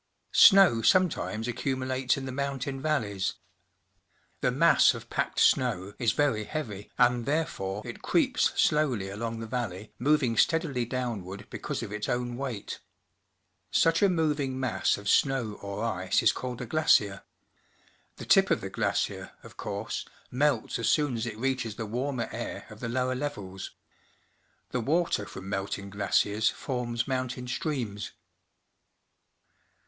Snow 0.33 0.81
sometimes 0.81 1.47
accumulates 1.47 2.17
in 2.17 2.25
the 2.25 2.31
LAND 2.31 2.49
FORMS 2.63 2.63
29 2.63 2.75
mountain 2.81 2.81
valleys. 2.81 3.33
The 4.39 4.49
mass 4.49 4.95
of 4.95 5.11
packed 5.11 5.39
snow 5.39 5.93
is 5.99 6.13
very 6.13 6.43
hea\^, 6.43 6.89
and 6.97 7.27
therefore 7.27 7.83
it 7.85 8.01
creeps 8.01 8.51
slowly 8.59 9.09
along 9.11 9.41
the 9.41 9.45
vallej^ 9.47 9.91
mo^^ng 10.01 10.39
steadily 10.39 10.85
downward 10.85 11.45
because 11.51 11.83
of 11.83 11.91
its 11.91 12.09
own 12.09 12.35
weight. 12.35 12.79
The 13.71 13.75
Ghost 13.75 13.83
Glacier 13.83 14.05
of 14.07 14.11
Mount 14.13 14.31
Edith 14.31 14.37
Cavell, 14.39 14.57
Alberta 14.57 14.57
Such 14.57 14.57
a 14.57 14.57
mo^'ing 14.57 14.59
mass 14.59 14.97
of 14.97 15.07
snow 15.07 15.53
or 15.61 15.83
ice 15.85 16.23
is 16.23 16.31
called 16.31 16.61
a 16.61 16.65
glacier. 16.65 17.21
The 18.15 18.25
tip 18.25 18.49
of 18.49 18.61
the 18.61 18.69
glacier, 18.71 19.31
of 19.43 19.55
course, 19.55 20.07
melts 20.31 20.79
as 20.79 20.89
soon 20.89 21.15
as 21.15 21.27
it 21.27 21.37
reaches 21.37 21.75
the 21.75 21.85
warmer 21.85 22.27
air 22.31 22.65
of 22.71 22.79
the 22.79 22.89
lower 22.89 23.13
levels. 23.13 23.69
The 24.71 24.81
water 24.81 25.27
from 25.27 25.47
melting 25.47 25.91
glaciers 25.91 26.49
forms 26.49 27.07
mountain 27.07 27.47
streams. 27.47 28.13